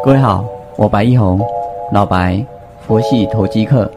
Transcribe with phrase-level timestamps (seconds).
[0.00, 0.44] 各位好，
[0.76, 1.40] 我白一红，
[1.92, 2.44] 老白，
[2.86, 3.90] 佛系投机客。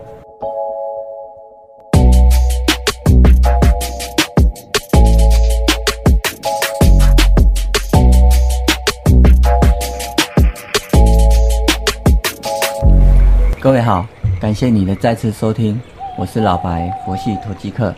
[13.60, 14.06] 各位好，
[14.40, 15.80] 感谢你的再次收听，
[16.18, 17.94] 我是老白，佛系投机客。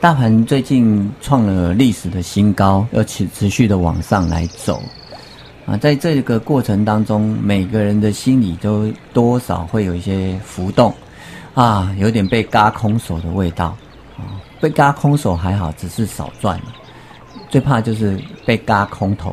[0.00, 4.80] 大盘最近创了历史的新高，要持持续的往上来走。
[5.70, 10.92] 啊，在这个过程当中，每个人的心里都多少会有一些浮动，
[11.54, 13.66] 啊，有点被嘎空手的味道，
[14.18, 16.64] 啊，被嘎空手还好，只是少赚了，
[17.48, 19.30] 最怕就是被嘎空头，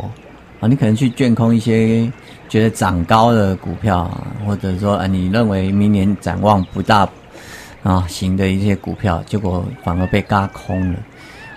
[0.60, 2.08] 啊，你可能去卷空一些
[2.48, 4.08] 觉得涨高的股票，
[4.46, 7.10] 或者说啊，你认为明年展望不大
[7.82, 11.00] 啊行的一些股票，结果反而被嘎空了。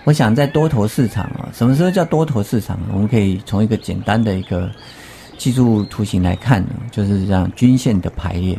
[0.04, 2.78] 我想在多头市场啊，什么时候叫多头市场？
[2.92, 4.70] 我们可以从一个简单的一个
[5.36, 8.58] 技术图形来看呢，就是这样均线的排列。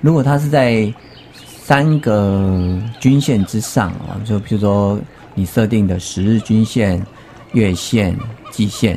[0.00, 0.92] 如果它是在
[1.34, 4.98] 三个均线之上啊，就比如说
[5.34, 7.04] 你设定的十日均线、
[7.52, 8.16] 月线、
[8.52, 8.96] 季线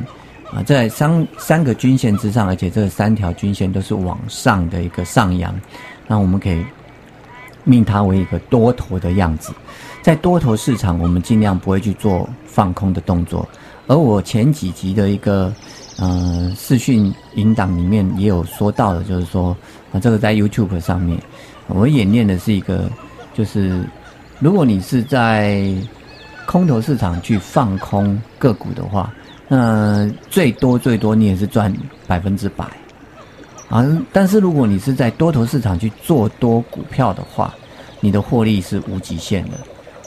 [0.54, 5.54] 啊，在三三个均线之上，而且这三条均线都是往上的一个上扬，
[6.08, 6.64] 那我们可以
[7.64, 9.54] 命它为一个多头的样子。
[10.02, 13.48] 在多头市场，我们尽量不会去做放空的动作。
[13.88, 15.54] 而我前几集的一个
[15.98, 19.56] 呃视讯引导里面也有说到的，就是说
[19.92, 21.20] 啊，这个在 YouTube 上面，
[21.68, 22.90] 我演练的是一个，
[23.34, 23.84] 就是
[24.40, 25.72] 如果你是在
[26.48, 29.14] 空头市场去放空个股的话，
[29.48, 31.72] 那最多最多你也是赚
[32.08, 32.66] 百分之百
[33.72, 33.84] 啊。
[34.14, 37.52] 但是如果你是在多头市场去做多股票的话，
[38.00, 39.52] 你的获利是无极限的。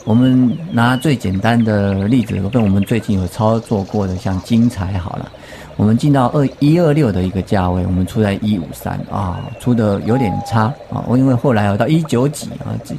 [0.05, 5.31] 我们拿最简单的例子，跟我们最近有操作过的，像金财好了，
[5.77, 11.03] 我们进到二一二六的一个价位，我们出在一五三啊，出的有点差啊。
[11.07, 12.95] 我因为后来有到一九几啊，今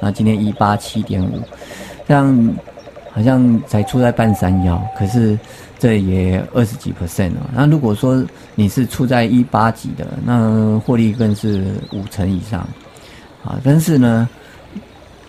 [0.00, 1.42] 啊今天一八七点五，
[2.08, 2.54] 这样
[3.16, 5.38] 好像才出在半山腰，可是
[5.78, 7.48] 这也二十几 percent 啊。
[7.54, 8.22] 那如果说
[8.54, 12.60] 你是出在一八几的，那获利更是五成以上
[13.42, 13.58] 啊。
[13.64, 14.28] 但是呢，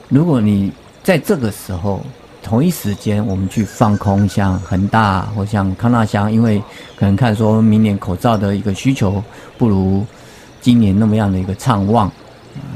[0.10, 0.70] 如果你
[1.02, 2.06] 在这个时候，
[2.44, 6.62] 同一时间我们去放空，像恒大或像康纳香，因为
[6.98, 9.24] 可能看说明年口罩的一个需求
[9.58, 10.06] 不如
[10.60, 12.12] 今年那么样的一个畅旺，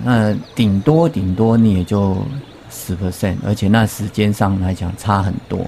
[0.05, 2.15] 那顶多顶多你也就
[2.71, 5.59] 十 percent，而且那时间上来讲差很多。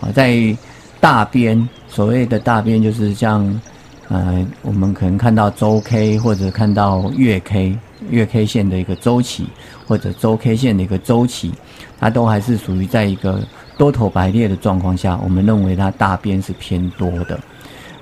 [0.00, 0.54] 啊，在
[1.00, 3.60] 大边所谓的大边就是像
[4.08, 7.78] 呃，我们可能看到周 K 或者看到月 K
[8.10, 9.46] 月 K 线的一个周期，
[9.86, 11.52] 或者周 K 线的一个周期。
[11.98, 13.40] 它都还是属于在一个
[13.78, 17.40] 多头排列的状况下，我们认为它大边是偏多的。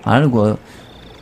[0.03, 0.59] 而如果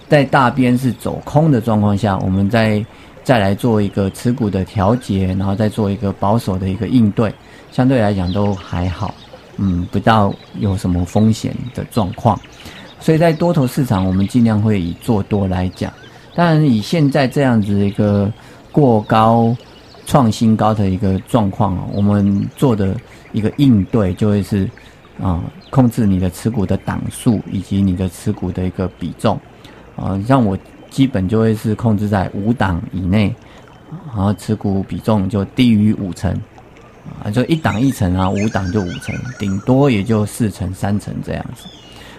[0.08, 2.82] 在大边是走空的状况下，我们在
[3.30, 7.32] 再来做一个持股的调节，然后再做一个保守的一个应对，
[7.70, 9.14] 相对来讲都还好，
[9.56, 12.36] 嗯，不到有什么风险的状况。
[12.98, 15.92] 所以在多头市场，我们尽量会以做多来讲。
[16.34, 18.28] 当然，以现在这样子一个
[18.72, 19.56] 过高。
[20.06, 22.96] 创新高的一个状况啊，我们做的
[23.30, 24.68] 一个应对就会是
[25.22, 29.38] 啊，控制你的持股的档数以及你的持股的一个比重
[29.94, 30.58] 啊，像我
[30.90, 33.34] 基本就会是控制在五档以内，
[34.08, 36.30] 然后持股比重就低于五成
[37.22, 41.66] 啊，就一档一成啊，五档就五成，顶多也就四成三成这样子。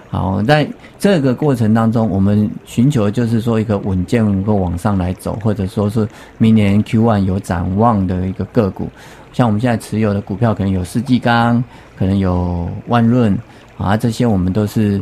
[0.09, 0.67] 好，在
[0.99, 6.05] 这个过程当中，我们寻求就是说一个稳健能够往上来走，或者说是
[6.37, 8.89] 明年 Q one 有展望的一个个股，
[9.31, 11.63] 像我们现在持有的股票，可能有世纪钢，
[11.97, 13.37] 可能有万润
[13.77, 15.01] 啊，这些我们都是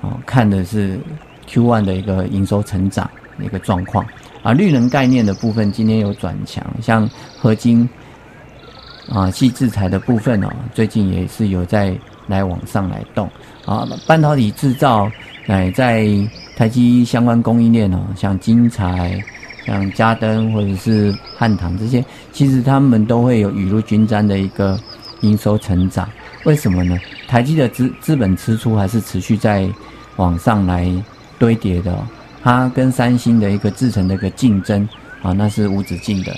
[0.00, 0.96] 啊看的是
[1.46, 4.04] Q one 的一个营收成长的一个状况
[4.42, 4.52] 啊。
[4.52, 7.88] 绿能概念的部分今天有转强，像合金
[9.10, 11.94] 啊、细制材的部分哦，最近也是有在
[12.26, 13.28] 来往上来动。
[13.66, 15.10] 啊，半导体制造，
[15.46, 16.06] 哎，在
[16.56, 19.18] 台积相关供应链哦，像晶材、
[19.66, 24.78] 像嘉登或者是汉唐这些，其实他们都会有雨露均沾的一个
[25.20, 26.08] 营收成长。
[26.44, 26.98] 为什么呢？
[27.26, 29.68] 台积的资资本支出还是持续在
[30.16, 30.90] 往上来
[31.38, 31.96] 堆叠的，
[32.42, 34.88] 它跟三星的一个制成的一个竞争
[35.22, 36.34] 啊，那是无止境的，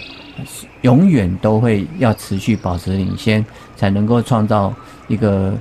[0.82, 3.44] 永远都会要持续保持领先，
[3.76, 4.72] 才能够创造
[5.08, 5.54] 一个。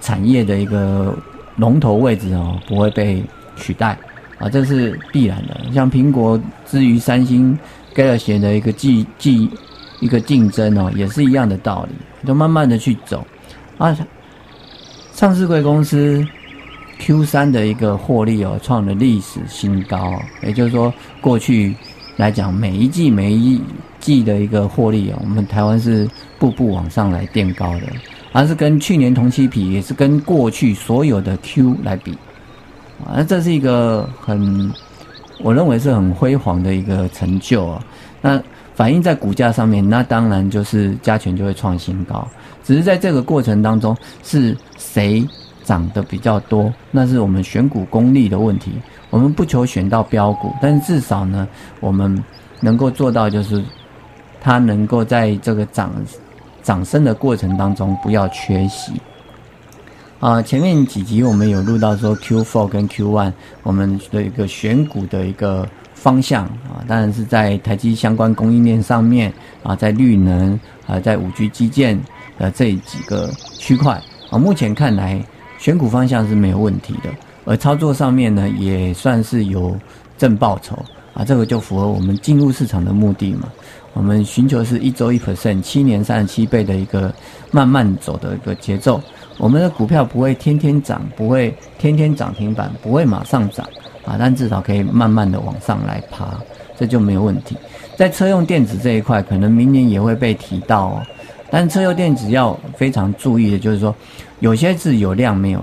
[0.00, 1.16] 产业的一个
[1.56, 3.24] 龙头位置哦，不会被
[3.56, 3.96] 取代
[4.38, 5.58] 啊，这是必然的。
[5.72, 7.58] 像苹果之于三星、
[7.94, 9.50] Galaxy 的一个竞竞
[10.00, 13.26] 一个竞争哦，也是一样的道理，就慢慢的去走
[13.78, 13.96] 啊。
[15.14, 16.22] 上市贵公司
[16.98, 21.74] Q 三的一个获利哦，创了历史新高，也就是说，过去
[22.16, 23.60] 来讲，每一季每一
[24.00, 26.08] 季的一个获利哦，我们台湾是
[26.38, 27.82] 步步往上来垫高的，
[28.32, 32.12] 而是跟去年同期比，也是跟过去所有的 Q 来比，
[33.04, 34.72] 啊，那这是一个很，
[35.40, 37.84] 我认为是很辉煌的一个成就啊。
[38.22, 38.42] 那
[38.74, 42.26] 反映在股价上面，那当然就是加权就会创新高，
[42.64, 45.26] 只是在这个过程当中，是谁？
[45.64, 48.72] 涨得比较多，那是我们选股功力的问题。
[49.10, 51.46] 我们不求选到标股，但至少呢，
[51.80, 52.22] 我们
[52.60, 53.64] 能够做到就是，
[54.40, 55.92] 它能够在这个涨
[56.62, 58.92] 涨升的过程当中不要缺席。
[60.18, 63.32] 啊，前面几集我们有录到说 Q4 跟 Q1
[63.62, 69.32] 我们的一个选股的一个方向啊，当然是在台积相关供应链上面
[69.62, 72.00] 啊，在绿能啊，在五 G 基建
[72.36, 74.00] 的这几个区块
[74.30, 75.24] 啊，目前看来。
[75.64, 77.08] 选股方向是没有问题的，
[77.46, 79.74] 而操作上面呢，也算是有
[80.18, 80.76] 正报酬
[81.14, 83.50] 啊，这个就符合我们进入市场的目的嘛。
[83.94, 87.10] 我们寻求是一周一 percent，七年三十七倍的一个
[87.50, 89.00] 慢慢走的一个节奏。
[89.38, 93.66] 我们的股票不会天天涨，不会天天涨停板，不会马上涨
[94.04, 96.38] 啊，但至少可以慢慢的往上来爬，
[96.76, 97.56] 这就没有问题。
[97.96, 101.02] 在车用电子这一块，可能明年也会被提到哦。
[101.50, 103.94] 但车用电子要非常注意的，就是说，
[104.40, 105.60] 有些是有量没有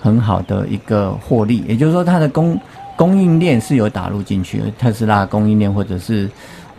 [0.00, 2.58] 很好的一个获利，也就是说，它的供
[2.96, 6.28] 供应链是有打入进去，特斯拉供应链或者是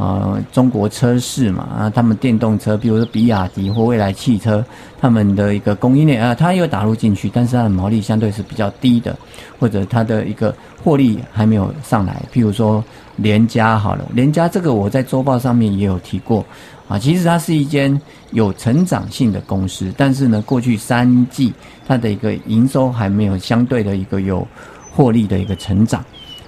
[0.01, 4.65] 呃中国车市嘛啊，他们电动车，比如说比亚迪或未来汽车，
[4.99, 9.15] 他们的一个供应链啊，它有打入进去，但是它的毛利相对是比较低的，
[9.59, 10.53] 或者它的一个
[10.83, 12.19] 获利还没有上来。
[12.33, 12.83] 譬如说
[13.17, 16.43] 联家好了，联家这个我在周报上面也有提过。
[16.87, 18.01] 啊，其实它是一间
[18.31, 21.53] 有成长性的公司，但是呢，过去三季
[21.87, 24.45] 它的一个营收还没有相对的一个有
[24.91, 26.01] 获利的一个成长，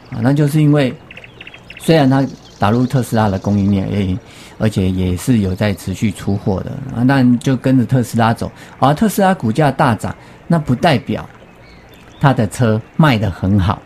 [0.10, 0.94] 啊，那就是因为
[1.80, 2.26] 虽然它
[2.60, 4.18] 打入特斯拉的供应链，诶，
[4.58, 6.72] 而且也是有在持续出货的。
[6.96, 10.16] 啊，那就跟着特斯拉走，而特斯拉股价大涨，
[10.48, 11.28] 那不代表
[12.20, 13.82] 它的车卖得很好，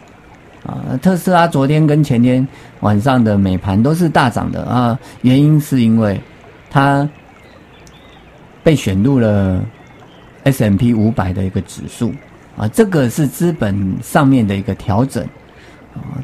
[0.66, 2.48] 啊，特斯拉昨天跟前天
[2.82, 4.64] 晚上的美盘都是大涨的。
[4.64, 6.20] 啊，原因是因为。
[6.70, 7.10] 它
[8.62, 9.64] 被选入了
[10.44, 12.14] S M P 五百的一个指数。
[12.58, 15.26] 啊，这个是资本上面的一个调整，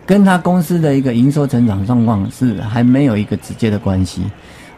[0.05, 4.23] 跟它公司的一个营收成长状况是还没有一个直接的关系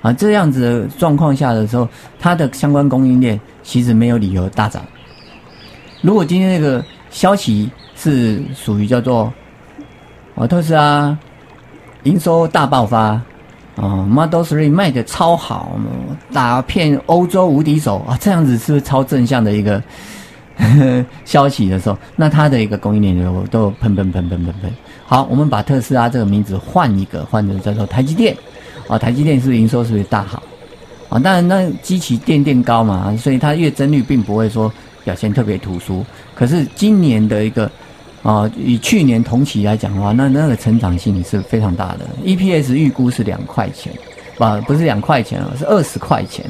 [0.01, 0.11] 啊。
[0.13, 1.87] 这样子的状况下的时候，
[2.19, 4.83] 它的相关供应链其实没有理由大涨。
[6.01, 9.33] 如果今天那个消息是属于叫做
[10.35, 11.17] 啊特斯拉
[12.03, 13.21] 营收大爆发。
[13.77, 15.77] 哦，Model Three 卖的超好，
[16.31, 18.17] 打遍欧洲无敌手啊！
[18.21, 19.83] 这样子是不是超正向的一个
[21.25, 21.97] 消息的时候？
[22.15, 24.71] 那它的一个供应链就都喷喷喷喷喷喷。
[25.05, 28.35] 好，我们把特斯拉这个名字换一个，换成叫做台积电。
[28.87, 30.41] 啊，台积电是营收是不是大好？
[31.09, 34.71] 啊，当然那机器垫垫高嘛，所以它月增率并不会说
[35.03, 36.05] 表现特别突出。
[36.33, 37.69] 可是今年的一个。
[38.23, 41.99] 啊，以去年同期来讲的话，那那个成长性是非常大的。
[42.25, 43.93] EPS 预估是两块钱，
[44.39, 46.43] 啊，不是两块钱啊，是二十块钱。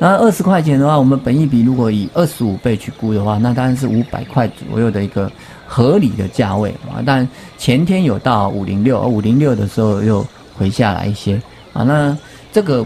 [0.00, 5.30] 那二十块钱的话，我们本益比如果以二十五倍去估的话，那当然是五百块左右的一个
[5.66, 7.04] 合理的价位啊。
[7.04, 11.40] 但前天有到五零六，五零六的时候又回下来一些
[11.72, 11.84] 啊。
[11.84, 12.16] 那
[12.50, 12.84] 这个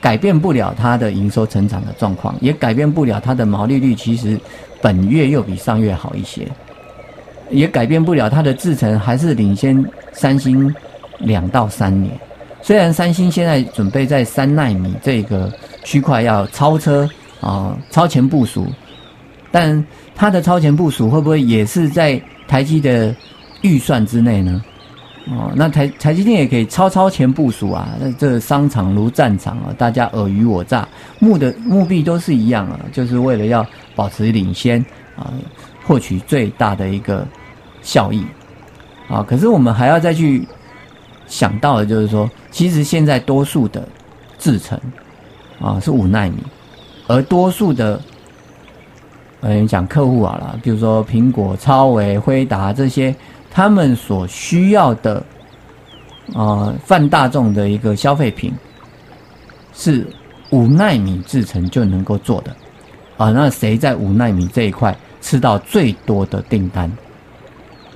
[0.00, 4.38] 改变不了它的营收成长的状况，也改变不了它的毛利率，其实。
[4.82, 6.46] 本月又比上月好一些，
[7.48, 10.70] 也改变不了它的制程还是领先三星
[11.20, 12.12] 两到三年。
[12.60, 15.50] 虽然三星现在准备在三纳米这个
[15.84, 17.08] 区块要超车
[17.40, 18.66] 啊，超前部署，
[19.52, 23.14] 但它的超前部署会不会也是在台积的
[23.60, 24.60] 预算之内呢？
[25.26, 27.88] 哦，那台台积电也可以超超前部署啊。
[27.98, 30.86] 那这商场如战场啊，大家尔虞我诈，
[31.18, 34.84] 目的目的都是一样啊，就是为了要保持领先
[35.16, 35.32] 啊，
[35.82, 37.26] 获取最大的一个
[37.80, 38.22] 效益
[39.08, 39.22] 啊。
[39.22, 40.46] 可是我们还要再去
[41.26, 43.88] 想到的，就是说，其实现在多数的
[44.38, 44.78] 制程
[45.64, 46.36] 啊是五纳米，
[47.06, 48.00] 而多数的
[49.40, 53.14] 嗯讲客户好了，比如说苹果、超微、辉达这些。
[53.56, 55.22] 他们所需要的，
[56.34, 58.52] 啊，泛大众的一个消费品，
[59.72, 60.04] 是
[60.50, 62.50] 五纳米制成就能够做的，
[63.16, 66.90] 啊，那谁在五纳米这一块吃到最多的订单，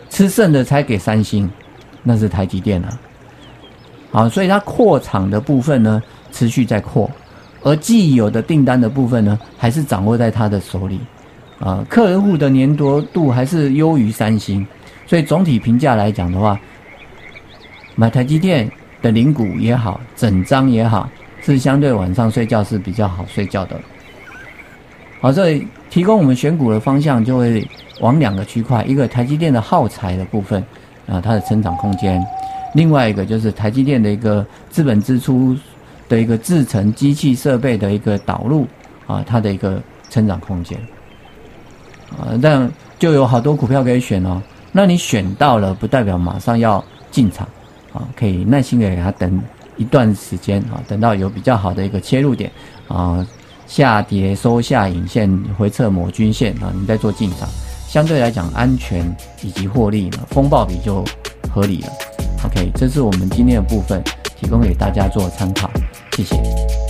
[0.08, 1.50] 吃剩的才给三星，
[2.04, 3.00] 那是台积电啊，
[4.12, 7.10] 好，所以它扩厂的部分呢，持续在扩，
[7.62, 11.00] 而既有的订单的部分呢，还是掌握在他的手里，
[11.58, 14.66] 啊，客人户的粘着度还是优于三星，
[15.06, 16.58] 所以总体评价来讲的话，
[17.96, 18.70] 买台积电
[19.02, 21.08] 的零股也好，整张也好，
[21.40, 23.76] 是相对晚上睡觉是比较好睡觉的。
[25.20, 27.66] 好，所以提供我们选股的方向就会
[28.00, 30.62] 往两个区块，一个台积电的耗材的部分
[31.08, 32.20] 啊，它的成长空间；
[32.74, 35.56] 另外一个就是台积电的一个资本支出
[36.08, 38.66] 的一个制成机器设备的一个导入
[39.06, 40.78] 啊，它的一个成长空间。
[42.10, 44.42] 啊，这样就有好多股票可以选哦。
[44.72, 47.46] 那你选到了，不代表马上要进场
[47.92, 49.40] 啊，可以耐心的给它等
[49.76, 52.50] 一段时间啊，等到有比较好的一个切入点
[52.88, 53.26] 啊，
[53.66, 57.48] 下跌收下影线回撤某均线啊，你再做进场，
[57.86, 59.04] 相对来讲安全
[59.42, 61.04] 以及获利呢，风暴比就
[61.52, 61.88] 合理了。
[62.44, 64.02] OK，这是我们今天的部分，
[64.36, 65.70] 提供给大家做参考，
[66.18, 66.88] 谢谢。